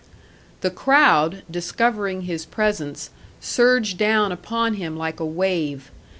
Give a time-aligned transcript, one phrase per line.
[0.61, 5.91] The crowd, discovering his presence, surged down upon him like a wave.